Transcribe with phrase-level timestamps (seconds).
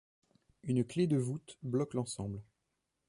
[0.63, 2.41] Une clé de voûte bloque l'ensemble.